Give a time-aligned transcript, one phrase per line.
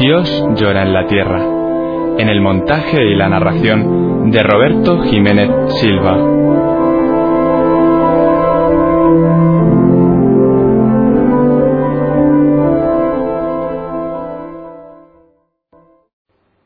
[0.00, 1.44] Dios llora en la tierra,
[2.16, 6.16] en el montaje y la narración de Roberto Jiménez Silva.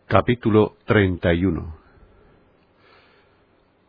[0.06, 1.76] Capítulo 31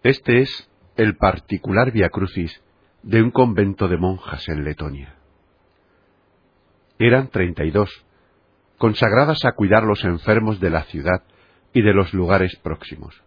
[0.01, 2.63] Este es el particular Via Crucis
[3.03, 5.13] de un convento de monjas en Letonia.
[6.97, 8.05] Eran treinta y dos,
[8.77, 11.23] consagradas a cuidar los enfermos de la ciudad
[11.73, 13.21] y de los lugares próximos.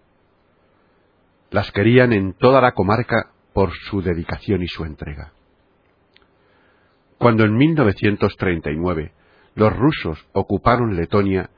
[1.51, 5.33] Las querían en toda la comarca por su dedicación y su entrega.
[7.19, 9.13] Cuando en 1939
[9.55, 11.51] los rusos ocuparon Letonia,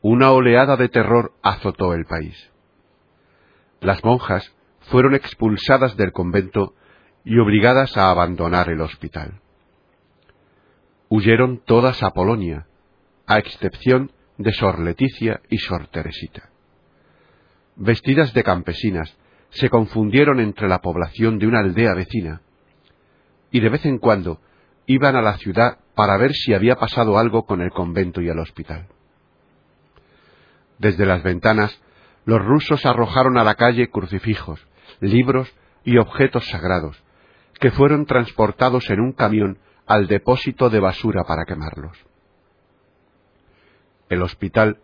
[0.00, 2.50] una oleada de terror azotó el país.
[3.80, 4.54] Las monjas
[4.90, 6.74] fueron expulsadas del convento
[7.24, 9.40] y obligadas a abandonar el hospital.
[11.08, 12.66] Huyeron todas a Polonia,
[13.32, 16.50] a excepción de Sor Leticia y Sor Teresita.
[17.76, 19.16] Vestidas de campesinas,
[19.48, 22.42] se confundieron entre la población de una aldea vecina,
[23.50, 24.38] y de vez en cuando
[24.84, 28.38] iban a la ciudad para ver si había pasado algo con el convento y el
[28.38, 28.88] hospital.
[30.78, 31.80] Desde las ventanas,
[32.26, 34.60] los rusos arrojaron a la calle crucifijos,
[35.00, 35.50] libros
[35.84, 37.02] y objetos sagrados,
[37.58, 42.11] que fueron transportados en un camión al depósito de basura para quemarlos.
[44.12, 44.78] El hospital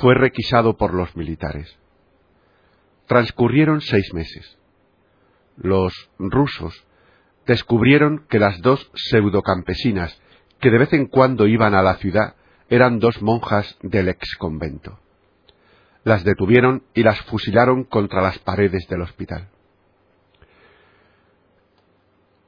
[0.00, 1.78] fue requisado por los militares.
[3.06, 4.58] Transcurrieron seis meses.
[5.56, 6.86] Los rusos
[7.46, 10.20] descubrieron que las dos pseudocampesinas
[10.60, 12.34] que de vez en cuando iban a la ciudad
[12.68, 14.98] eran dos monjas del ex convento
[16.04, 19.48] las detuvieron y las fusilaron contra las paredes del hospital.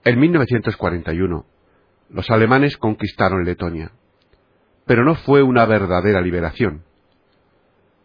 [0.04, 1.44] En 1941,
[2.10, 3.90] los alemanes conquistaron Letonia,
[4.86, 6.84] pero no fue una verdadera liberación.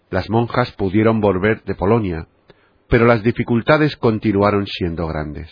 [0.09, 2.28] Las monjas pudieron volver de Polonia,
[2.90, 5.50] pero las dificultades continuaron siendo grandes.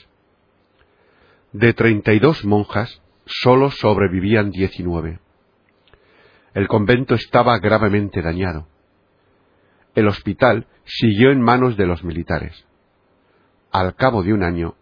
[1.53, 5.19] De treinta y dos monjas, sólo sobrevivían diecinueve.
[6.53, 8.67] El convento estaba gravemente dañado
[9.99, 12.65] el hospital siguió en manos de los militares.
[13.71, 14.75] Al cabo de un año,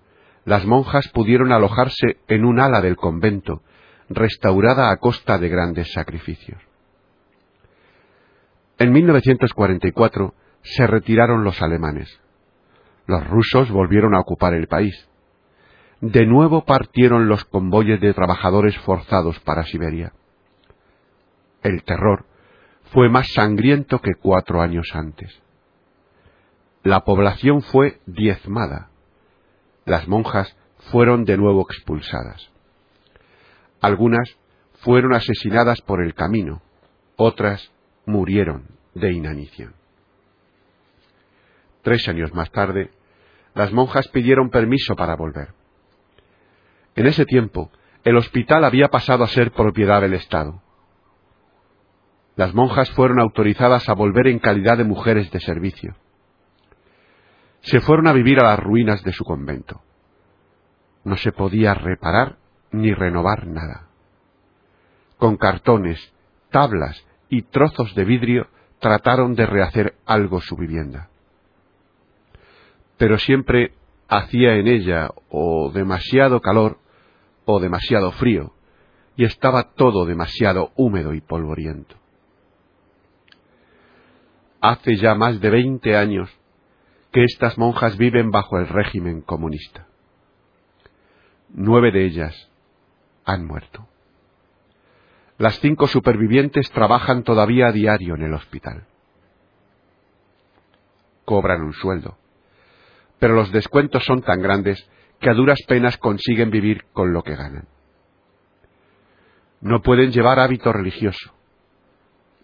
[0.46, 3.62] las monjas pudieron alojarse en un ala del convento,
[4.10, 6.62] restaurada a costa de grandes sacrificios.
[8.78, 12.20] En 1944 se retiraron los alemanes.
[13.06, 15.10] Los rusos volvieron a ocupar el país.
[16.02, 20.14] De nuevo partieron los convoyes de trabajadores forzados para Siberia.
[21.64, 22.26] El terror
[22.92, 25.42] fue más sangriento que cuatro años antes.
[26.84, 28.92] La población fue diezmada.
[29.86, 30.56] Las monjas
[30.92, 32.52] fueron de nuevo expulsadas.
[33.82, 34.38] Algunas
[34.82, 36.62] fueron asesinadas por el camino,
[37.16, 37.72] otras
[38.06, 39.74] murieron de inanición.
[41.82, 42.92] Tres años más tarde,
[43.54, 45.54] las monjas pidieron permiso para volver.
[46.96, 47.72] En ese tiempo,
[48.04, 50.62] el hospital había pasado a ser propiedad del Estado
[52.38, 55.96] las monjas fueron autorizadas a volver en calidad de mujeres de servicio.
[57.62, 59.82] Se fueron a vivir a las ruinas de su convento.
[61.04, 62.38] No se podía reparar
[62.72, 63.88] ni renovar nada.
[65.18, 66.14] Con cartones,
[66.52, 68.48] tablas y trozos de vidrio
[68.80, 71.10] trataron de rehacer algo su vivienda.
[72.98, 73.74] Pero siempre
[74.08, 76.78] hacía en ella o demasiado calor
[77.46, 78.54] o demasiado frío,
[79.16, 81.96] y estaba todo demasiado húmedo y polvoriento
[84.62, 86.30] hace ya más de veinte años
[87.12, 89.88] que estas monjas viven bajo el régimen comunista.
[91.50, 92.52] Nueve de ellas
[93.28, 93.88] han muerto.
[95.38, 98.88] Las cinco supervivientes trabajan todavía a diario en el hospital.
[101.26, 102.18] Cobran un sueldo,
[103.20, 104.90] pero los descuentos son tan grandes
[105.20, 107.68] que a duras penas consiguen vivir con lo que ganan.
[109.60, 111.34] No pueden llevar hábito religioso,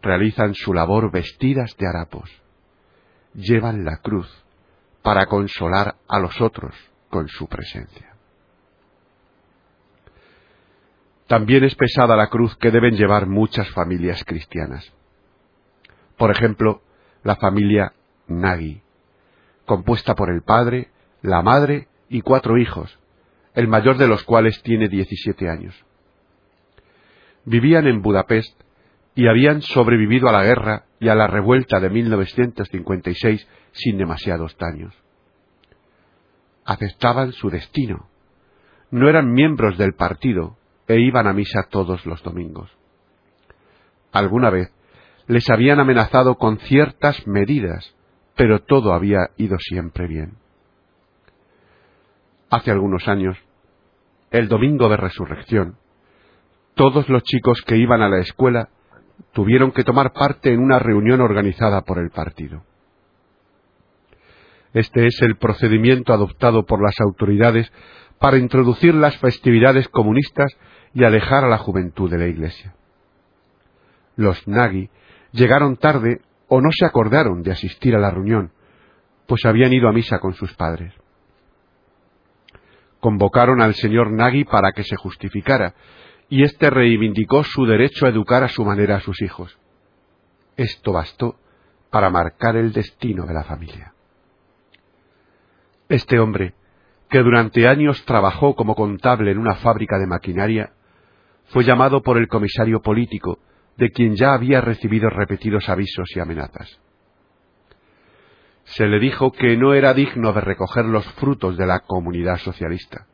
[0.01, 2.29] realizan su labor vestidas de harapos,
[3.33, 4.29] llevan la cruz
[5.01, 6.75] para consolar a los otros
[7.09, 8.12] con su presencia.
[11.33, 14.93] También es pesada la cruz que deben llevar muchas familias cristianas.
[16.15, 16.83] Por ejemplo,
[17.23, 17.93] la familia
[18.27, 18.83] Nagy,
[19.65, 20.89] compuesta por el padre,
[21.23, 22.99] la madre y cuatro hijos,
[23.55, 25.73] el mayor de los cuales tiene 17 años.
[27.45, 28.55] Vivían en Budapest
[29.15, 34.93] y habían sobrevivido a la guerra y a la revuelta de 1956 sin demasiados daños.
[36.63, 38.07] Aceptaban su destino.
[38.91, 40.57] No eran miembros del partido
[40.87, 42.69] e iban a misa todos los domingos.
[44.11, 44.71] Alguna vez
[45.27, 47.95] les habían amenazado con ciertas medidas,
[48.35, 50.37] pero todo había ido siempre bien.
[52.49, 53.37] Hace algunos años,
[54.31, 55.77] el domingo de resurrección,
[56.75, 58.69] todos los chicos que iban a la escuela
[59.31, 62.63] tuvieron que tomar parte en una reunión organizada por el partido.
[64.73, 67.71] Este es el procedimiento adoptado por las autoridades
[68.19, 70.55] para introducir las festividades comunistas
[70.93, 72.75] y alejar a la juventud de la Iglesia.
[74.15, 74.89] Los Nagi
[75.31, 78.51] llegaron tarde o no se acordaron de asistir a la reunión,
[79.27, 80.93] pues habían ido a misa con sus padres.
[82.99, 85.73] Convocaron al señor Nagi para que se justificara,
[86.29, 89.57] y éste reivindicó su derecho a educar a su manera a sus hijos.
[90.55, 91.35] Esto bastó
[91.89, 93.93] para marcar el destino de la familia.
[95.89, 96.53] Este hombre,
[97.13, 100.71] que durante años trabajó como contable en una fábrica de maquinaria,
[101.49, 103.37] fue llamado por el comisario político,
[103.77, 106.81] de quien ya había recibido repetidos avisos y amenazas.
[108.63, 113.05] Se le dijo que no era digno de recoger los frutos de la comunidad socialista,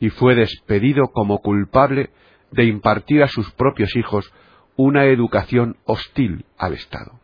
[0.00, 2.08] y fue despedido como culpable
[2.52, 4.32] de impartir a sus propios hijos
[4.76, 7.20] una educación hostil al Estado.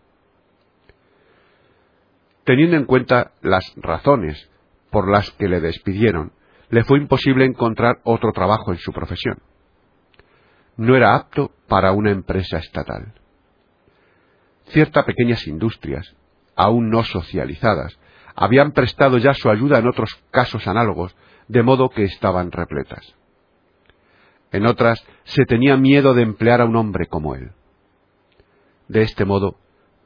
[2.44, 4.50] Teniendo en cuenta las razones
[4.94, 6.32] por las que le despidieron,
[6.70, 9.37] le fue imposible encontrar otro trabajo en su profesión
[10.76, 13.12] no era apto para una empresa estatal.
[14.67, 16.14] Ciertas pequeñas industrias,
[16.56, 17.99] aún no socializadas,
[18.35, 21.14] habían prestado ya su ayuda en otros casos análogos,
[21.49, 23.14] de modo que estaban repletas.
[24.50, 27.52] En otras se tenía miedo de emplear a un hombre como él.
[28.88, 29.56] De este modo,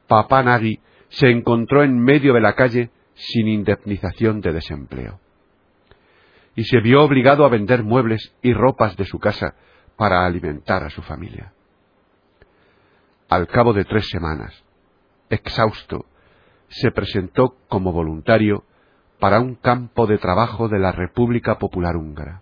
[0.07, 5.19] Papá Nagy se encontró en medio de la calle sin indemnización de desempleo.
[6.55, 9.55] Y se vio obligado a vender muebles y ropas de su casa
[9.95, 11.53] para alimentar a su familia.
[13.29, 14.63] Al cabo de tres semanas,
[15.29, 16.05] exhausto,
[16.69, 18.63] se presentó como voluntario
[19.19, 22.41] para un campo de trabajo de la República Popular Húngara.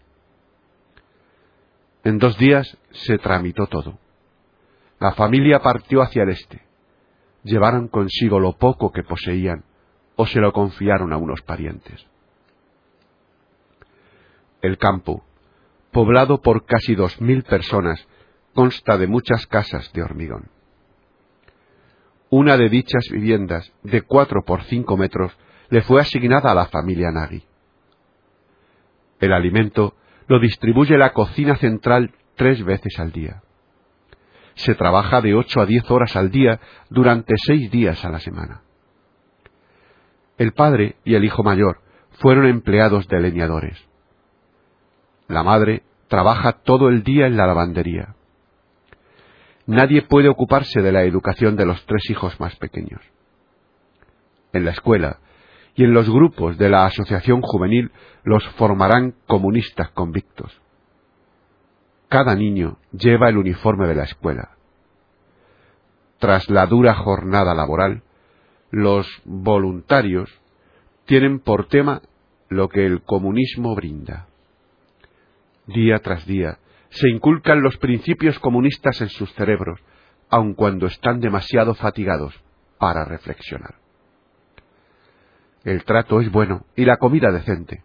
[2.03, 3.97] En dos días se tramitó todo.
[4.99, 6.61] La familia partió hacia el este.
[7.43, 9.63] Llevaron consigo lo poco que poseían
[10.17, 12.05] o se lo confiaron a unos parientes.
[14.61, 15.23] El campo,
[15.91, 18.05] poblado por casi dos mil personas,
[18.53, 20.49] consta de muchas casas de hormigón.
[22.29, 25.37] Una de dichas viviendas, de cuatro por cinco metros,
[25.69, 27.43] le fue asignada a la familia Nagy.
[29.19, 29.95] El alimento
[30.27, 33.43] lo distribuye la cocina central tres veces al día.
[34.55, 36.59] Se trabaja de ocho a diez horas al día
[36.89, 38.63] durante seis días a la semana.
[40.37, 41.81] El padre y el hijo mayor
[42.19, 43.77] fueron empleados de leñadores.
[45.27, 48.15] La madre trabaja todo el día en la lavandería.
[49.65, 53.01] Nadie puede ocuparse de la educación de los tres hijos más pequeños.
[54.53, 55.19] En la escuela
[55.75, 57.91] y en los grupos de la asociación juvenil
[58.23, 60.61] los formarán comunistas convictos.
[62.09, 64.51] Cada niño lleva el uniforme de la escuela.
[66.19, 68.03] Tras la dura jornada laboral,
[68.71, 70.29] los voluntarios
[71.05, 72.01] tienen por tema
[72.49, 74.27] lo que el comunismo brinda
[75.67, 76.57] día tras día,
[76.89, 79.79] se inculcan los principios comunistas en sus cerebros,
[80.29, 82.33] aun cuando están demasiado fatigados
[82.79, 83.75] para reflexionar.
[85.63, 87.83] El trato es bueno y la comida decente.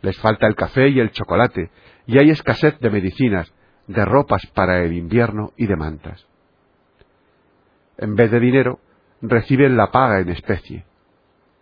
[0.00, 1.70] Les falta el café y el chocolate,
[2.06, 3.52] y hay escasez de medicinas,
[3.88, 6.26] de ropas para el invierno y de mantas.
[7.96, 8.80] En vez de dinero,
[9.28, 10.84] reciben la paga en especie.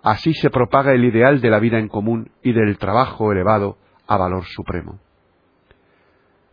[0.02, 4.16] Así se propaga el ideal de la vida en común y del trabajo elevado a
[4.16, 4.98] valor supremo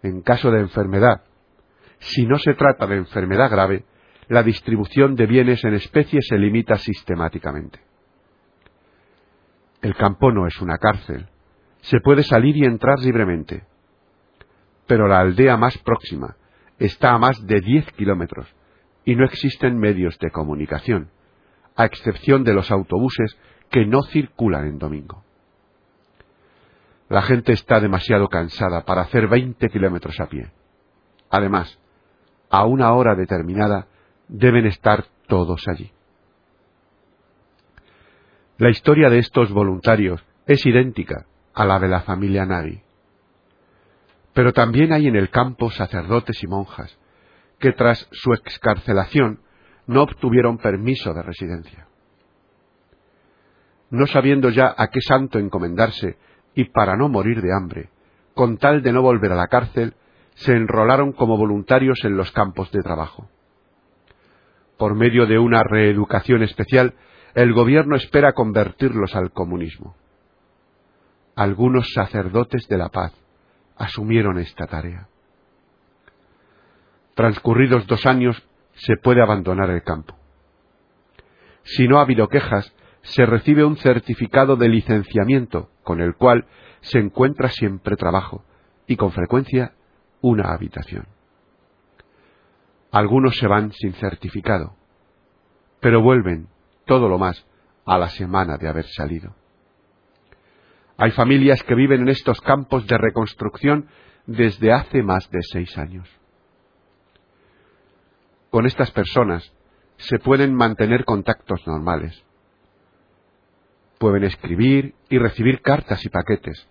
[0.03, 1.23] en caso de enfermedad.
[1.99, 3.85] Si no se trata de enfermedad grave,
[4.27, 7.79] la distribución de bienes en especie se limita sistemáticamente.
[9.81, 11.27] El campo no es una cárcel.
[11.81, 13.63] Se puede salir y entrar libremente.
[14.87, 16.35] Pero la aldea más próxima
[16.77, 18.53] está a más de 10 kilómetros
[19.09, 21.09] y no existen medios de comunicación,
[21.75, 23.35] a excepción de los autobuses
[23.71, 25.23] que no circulan en domingo.
[27.09, 30.51] La gente está demasiado cansada para hacer veinte kilómetros a pie.
[31.31, 31.79] Además,
[32.51, 33.87] a una hora determinada
[34.27, 35.91] deben estar todos allí.
[38.59, 41.25] La historia de estos voluntarios es idéntica
[41.55, 42.83] a la de la familia Nagy.
[44.33, 46.95] Pero también hay en el campo sacerdotes y monjas
[47.59, 49.41] que tras su excarcelación
[49.85, 51.87] no obtuvieron permiso de residencia.
[53.89, 56.17] No sabiendo ya a qué santo encomendarse
[56.55, 57.89] y para no morir de hambre,
[58.33, 59.95] con tal de no volver a la cárcel,
[60.35, 63.27] se enrolaron como voluntarios en los campos de trabajo.
[64.77, 66.93] Por medio de una reeducación especial,
[67.35, 69.95] el gobierno espera convertirlos al comunismo.
[71.35, 73.13] Algunos sacerdotes de la paz
[73.75, 75.08] asumieron esta tarea.
[77.19, 78.41] Transcurridos dos años,
[78.75, 80.15] se puede abandonar el campo.
[81.63, 86.47] Si no ha habido quejas, se recibe un certificado de licenciamiento con el cual
[86.79, 88.45] se encuentra siempre trabajo
[88.87, 89.73] y con frecuencia
[90.21, 91.07] una habitación.
[92.89, 94.77] Algunos se van sin certificado,
[95.81, 96.47] pero vuelven
[96.85, 97.45] todo lo más
[97.85, 99.35] a la semana de haber salido.
[100.95, 103.89] Hay familias que viven en estos campos de reconstrucción
[104.25, 106.19] desde hace más de seis años.
[108.49, 109.53] Con estas personas
[109.97, 112.23] se pueden mantener contactos normales.
[113.97, 116.67] Pueden escribir y recibir cartas y paquetes.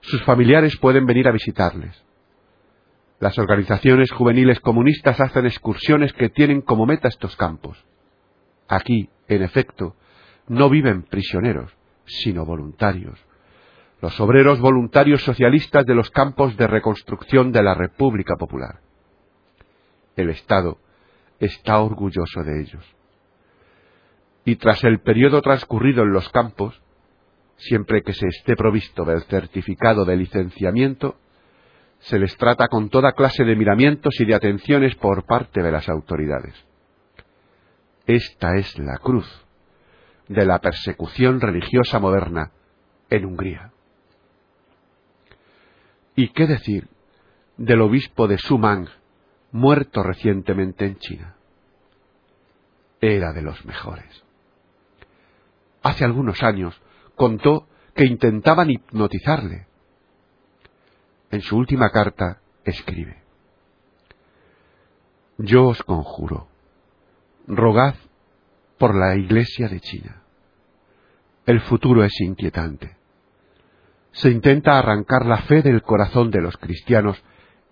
[0.00, 2.04] Sus familiares pueden venir a visitarles.
[3.20, 7.84] Las organizaciones juveniles comunistas hacen excursiones que tienen como meta estos campos.
[8.66, 9.94] Aquí, en efecto,
[10.48, 11.76] no viven prisioneros,
[12.06, 13.20] sino voluntarios
[14.00, 18.80] los obreros voluntarios socialistas de los campos de reconstrucción de la República Popular.
[20.16, 20.78] El Estado
[21.40, 22.84] está orgulloso de ellos.
[24.44, 26.80] Y tras el periodo transcurrido en los campos,
[27.56, 31.18] siempre que se esté provisto del certificado de licenciamiento,
[32.00, 35.88] se les trata con toda clase de miramientos y de atenciones por parte de las
[35.88, 36.54] autoridades.
[38.06, 39.28] Esta es la cruz
[40.28, 42.52] de la persecución religiosa moderna
[43.10, 43.72] en Hungría.
[46.16, 46.88] ¿Y qué decir
[47.56, 48.88] del obispo de Sumang,
[49.52, 51.36] muerto recientemente en China?
[53.00, 54.24] Era de los mejores.
[55.82, 56.80] Hace algunos años
[57.14, 59.66] contó que intentaban hipnotizarle.
[61.30, 63.22] En su última carta escribe,
[65.38, 66.48] Yo os conjuro,
[67.46, 67.94] rogad
[68.78, 70.22] por la Iglesia de China.
[71.46, 73.00] El futuro es inquietante
[74.12, 77.22] se intenta arrancar la fe del corazón de los cristianos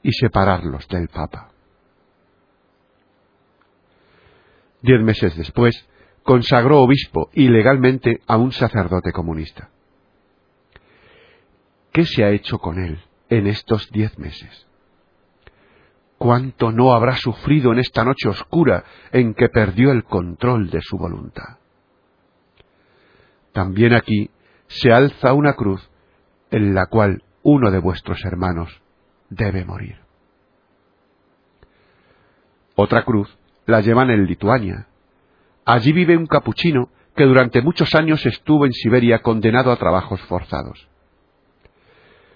[0.02, 1.50] y separarlos del Papa.
[4.88, 5.87] Diez meses después,
[6.23, 9.68] consagró obispo ilegalmente a un sacerdote comunista.
[11.92, 14.66] ¿Qué se ha hecho con él en estos diez meses?
[16.16, 20.97] ¿Cuánto no habrá sufrido en esta noche oscura en que perdió el control de su
[20.97, 21.59] voluntad?
[23.52, 24.30] También aquí
[24.68, 25.87] se alza una cruz
[26.50, 28.80] en la cual uno de vuestros hermanos
[29.28, 29.99] debe morir.
[32.75, 34.87] Otra cruz la llevan en Lituania.
[35.66, 40.88] Allí vive un capuchino que durante muchos años estuvo en Siberia condenado a trabajos forzados.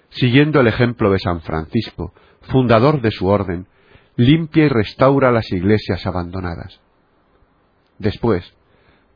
[0.09, 3.65] Siguiendo el ejemplo de San Francisco, fundador de su orden,
[4.15, 6.79] limpia y restaura las iglesias abandonadas.
[7.97, 8.55] Después,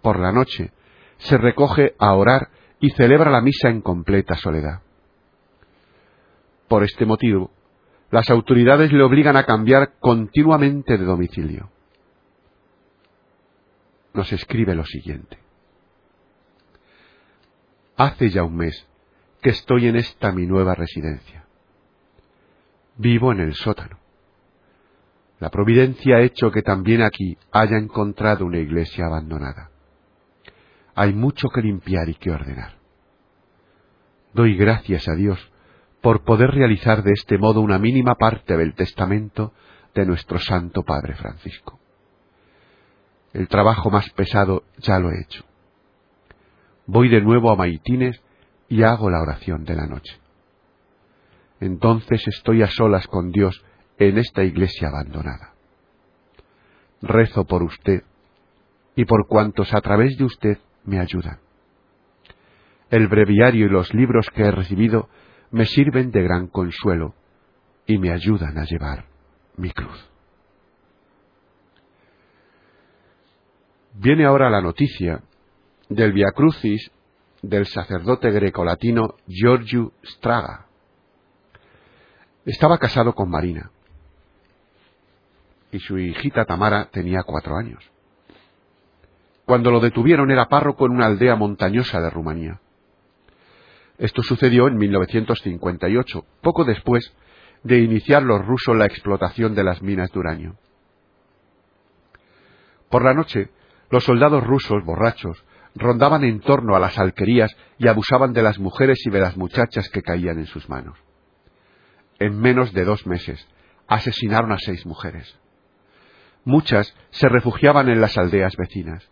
[0.02, 0.72] por la noche,
[1.18, 4.82] se recoge a orar y celebra la misa en completa soledad.
[6.68, 7.52] Por este motivo,
[8.10, 11.70] las autoridades le obligan a cambiar continuamente de domicilio.
[14.14, 15.38] Nos escribe lo siguiente.
[17.98, 18.88] Hace ya un mes
[19.42, 21.46] que estoy en esta mi nueva residencia.
[22.98, 24.00] Vivo en el sótano.
[25.40, 29.70] La providencia ha hecho que también aquí haya encontrado una iglesia abandonada.
[30.96, 32.78] Hay mucho que limpiar y que ordenar.
[34.34, 35.40] Doy gracias a Dios
[36.02, 39.54] por poder realizar de este modo una mínima parte del testamento
[39.94, 41.80] de nuestro Santo Padre Francisco.
[43.38, 45.44] El trabajo más pesado ya lo he hecho.
[46.88, 48.20] Voy de nuevo a Maitines
[48.68, 50.20] y hago la oración de la noche.
[51.60, 53.64] Entonces estoy a solas con Dios
[54.00, 55.54] en esta iglesia abandonada.
[57.04, 58.02] Rezo por usted
[58.96, 61.38] y por cuantos a través de usted me ayudan.
[62.90, 65.10] El breviario y los libros que he recibido
[65.52, 67.14] me sirven de gran consuelo
[67.86, 69.06] y me ayudan a llevar
[69.58, 70.17] mi cruz.
[74.00, 75.24] Viene ahora la noticia
[75.90, 76.92] del Via Crucis
[77.42, 80.68] del sacerdote grecolatino Giorgio Straga.
[82.46, 83.72] Estaba casado con Marina
[85.72, 87.84] y su hijita Tamara tenía cuatro años.
[89.46, 92.62] Cuando lo detuvieron era párroco en una aldea montañosa de Rumanía.
[93.98, 97.16] Esto sucedió en 1958, poco después
[97.64, 100.56] de iniciar los rusos la explotación de las minas de uranio.
[102.92, 103.50] Por la noche,
[103.90, 105.44] los soldados rusos, borrachos,
[105.76, 109.90] rondaban en torno a las alquerías y abusaban de las mujeres y de las muchachas
[109.90, 110.98] que caían en sus manos.
[112.20, 113.48] En menos de dos meses,
[113.88, 115.40] asesinaron a seis mujeres.
[116.44, 119.08] Muchas se refugiaban en las aldeas vecinas.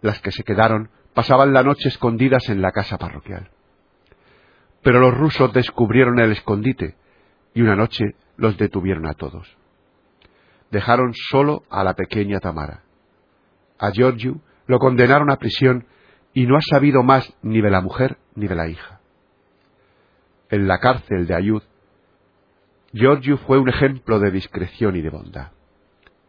[0.00, 3.50] Las que se quedaron pasaban la noche escondidas en la casa parroquial.
[4.82, 6.96] Pero los rusos descubrieron el escondite
[7.54, 8.04] y una noche
[8.36, 9.56] los detuvieron a todos.
[10.70, 12.82] Dejaron solo a la pequeña Tamara.
[13.78, 15.86] A Giorgio lo condenaron a prisión
[16.32, 19.00] y no ha sabido más ni de la mujer ni de la hija.
[20.50, 21.62] En la cárcel de Ayud,
[22.92, 25.48] Giorgio fue un ejemplo de discreción y de bondad.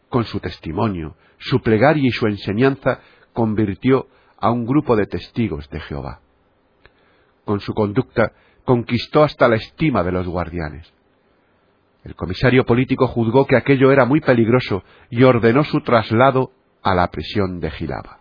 [0.09, 3.01] Con su testimonio, su plegaria y su enseñanza
[3.33, 6.21] convirtió a un grupo de testigos de Jehová.
[7.43, 8.33] Con su conducta
[8.63, 10.91] conquistó hasta la estima de los guardianes.
[12.03, 16.51] El comisario político juzgó que aquello era muy peligroso y ordenó su traslado
[16.85, 18.19] a la prisión de Gilaba.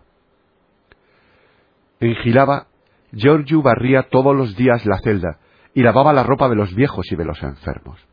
[1.99, 2.65] En Gilaba,
[3.11, 5.37] Giorgio barría todos los días la celda
[5.75, 8.03] y lavaba la ropa de los viejos y de los enfermos.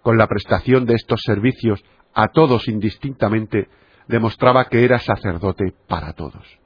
[0.00, 1.84] Con la prestación de estos servicios
[2.14, 3.68] a todos indistintamente,
[4.08, 6.58] demostraba que era sacerdote para todos.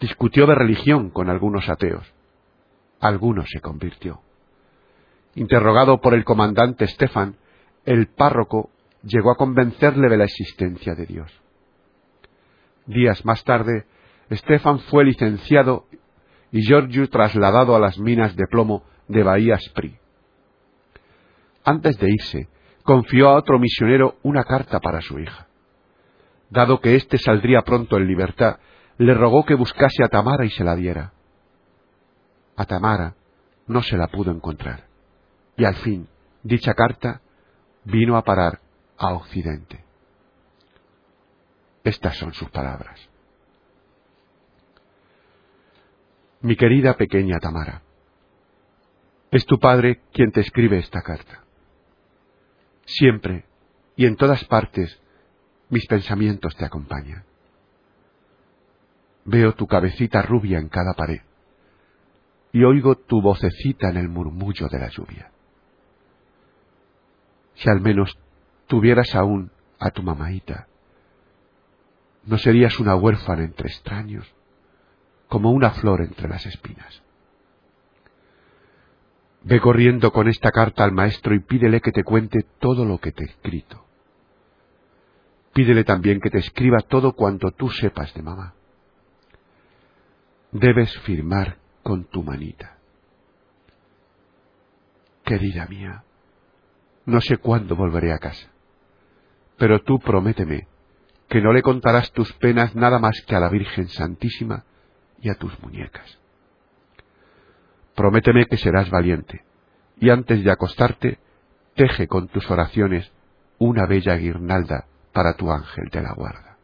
[0.00, 2.12] Discutió de religión con algunos ateos,
[3.00, 4.20] alguno se convirtió.
[5.34, 7.36] Interrogado por el comandante Stefan,
[7.86, 8.68] el párroco
[9.02, 11.32] llegó a convencerle de la existencia de Dios.
[12.86, 13.86] Días más tarde,
[14.30, 15.86] Stefan fue licenciado
[16.50, 19.98] y Giorgio trasladado a las minas de plomo de Bahía Spri.
[21.64, 22.48] Antes de irse,
[22.82, 25.46] confió a otro misionero una carta para su hija.
[26.50, 28.58] Dado que éste saldría pronto en libertad,
[28.98, 31.12] le rogó que buscase a Tamara y se la diera.
[32.56, 33.14] A Tamara
[33.66, 34.84] no se la pudo encontrar.
[35.56, 36.08] Y al fin,
[36.42, 37.22] dicha carta
[37.84, 38.61] vino a parar
[39.02, 39.84] a Occidente.
[41.84, 43.00] Estas son sus palabras.
[46.40, 47.82] Mi querida pequeña Tamara,
[49.30, 51.42] es tu padre quien te escribe esta carta.
[52.84, 53.44] Siempre
[53.96, 55.00] y en todas partes
[55.68, 57.24] mis pensamientos te acompañan.
[59.24, 61.20] Veo tu cabecita rubia en cada pared
[62.52, 65.32] y oigo tu vocecita en el murmullo de la lluvia.
[67.54, 68.18] Si al menos
[68.72, 70.66] tuvieras aún a tu mamaita,
[72.24, 74.26] no serías una huérfana entre extraños,
[75.28, 77.02] como una flor entre las espinas.
[79.42, 83.12] Ve corriendo con esta carta al maestro y pídele que te cuente todo lo que
[83.12, 83.84] te he escrito.
[85.52, 88.54] Pídele también que te escriba todo cuanto tú sepas de mamá.
[90.50, 92.78] Debes firmar con tu manita.
[95.24, 96.04] Querida mía,
[97.04, 98.51] no sé cuándo volveré a casa,
[99.58, 100.66] pero tú prométeme
[101.28, 104.64] que no le contarás tus penas nada más que a la Virgen Santísima
[105.20, 106.18] y a tus muñecas.
[107.94, 109.44] Prométeme que serás valiente,
[109.98, 111.18] y antes de acostarte,
[111.74, 113.10] teje con tus oraciones
[113.58, 116.56] una bella guirnalda para tu ángel de la guarda.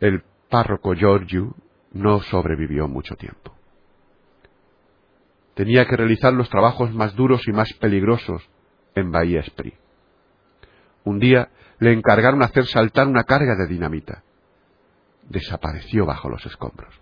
[0.00, 1.54] El párroco Giorgio
[1.92, 3.54] no sobrevivió mucho tiempo.
[5.54, 8.48] Tenía que realizar los trabajos más duros y más peligrosos
[8.94, 9.74] en Bahía Esprit.
[11.04, 14.22] Un día le encargaron hacer saltar una carga de dinamita.
[15.28, 16.94] Desapareció bajo los escombros.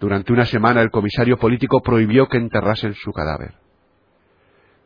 [0.00, 3.54] Durante una semana el comisario político prohibió que enterrasen su cadáver.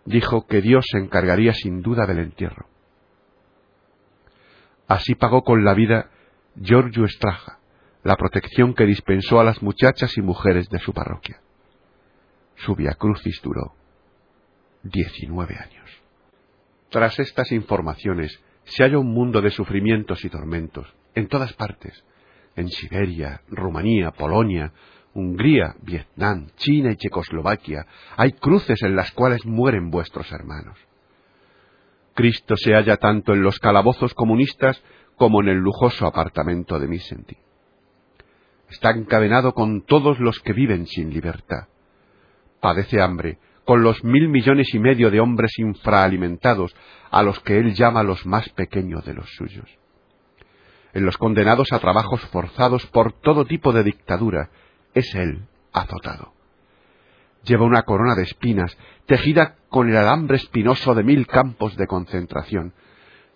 [0.04, 2.66] Dijo que Dios se encargaría sin duda del entierro.
[4.86, 6.10] Así pagó con la vida
[6.56, 7.58] Giorgio Estraja,
[8.02, 11.40] la protección que dispensó a las muchachas y mujeres de su parroquia.
[12.56, 13.74] Su via crucis duró
[14.84, 15.90] diecinueve años.
[16.90, 22.04] Tras estas informaciones se halla un mundo de sufrimientos y tormentos en todas partes,
[22.56, 24.72] en Siberia, Rumanía, Polonia,
[25.12, 30.78] Hungría, Vietnam, China y Checoslovaquia, hay cruces en las cuales mueren vuestros hermanos.
[32.14, 34.82] Cristo se halla tanto en los calabozos comunistas
[35.16, 37.36] como en el lujoso apartamento de Misenti.
[38.70, 41.68] Está encadenado con todos los que viven sin libertad.
[42.60, 46.74] Padece hambre con los mil millones y medio de hombres infraalimentados
[47.10, 49.68] a los que él llama los más pequeños de los suyos.
[50.92, 54.50] en los condenados a trabajos forzados por todo tipo de dictadura,
[54.94, 56.32] es él azotado.
[57.42, 62.74] Lleva una corona de espinas, tejida con el alambre espinoso de mil campos de concentración,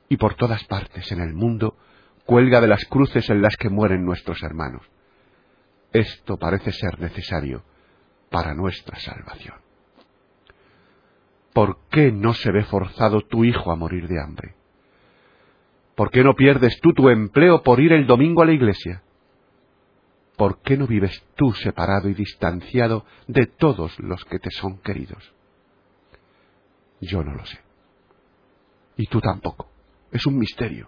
[0.09, 1.77] y por todas partes en el mundo
[2.27, 4.83] cuelga de las cruces en las que mueren nuestros hermanos.
[5.93, 7.65] Esto parece ser necesario
[8.31, 9.68] para nuestra salvación.
[11.59, 14.55] ¿Por qué no se ve forzado tu hijo a morir de hambre?
[15.97, 19.03] ¿Por qué no pierdes tú tu empleo por ir el domingo a la iglesia?
[20.37, 25.35] ¿Por qué no vives tú separado y distanciado de todos los que te son queridos?
[27.01, 27.59] Yo no lo sé.
[28.97, 29.69] Y tú tampoco.
[30.13, 30.87] Es un misterio.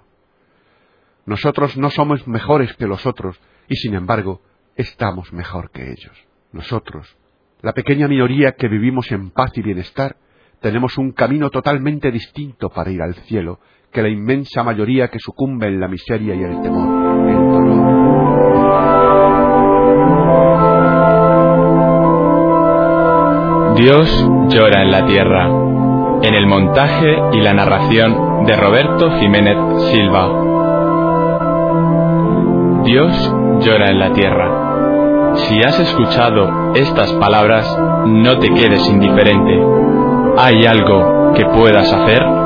[1.27, 4.41] Nosotros no somos mejores que los otros y sin embargo
[4.77, 6.17] estamos mejor que ellos.
[6.53, 7.17] Nosotros,
[7.61, 10.17] la pequeña minoría que vivimos en paz y bienestar,
[10.61, 13.61] tenemos un camino totalmente distinto para ir al cielo
[13.93, 18.11] que la inmensa mayoría que sucumbe en la miseria y el temor, el dolor.
[23.77, 25.49] Dios llora en la tierra.
[26.23, 29.57] En el montaje y la narración de Roberto Jiménez
[29.91, 30.29] Silva.
[32.85, 35.35] Dios llora en la tierra.
[35.35, 37.67] Si has escuchado estas palabras,
[38.07, 39.90] no te quedes indiferente.
[40.43, 42.40] ¿Hay algo que puedas hacer?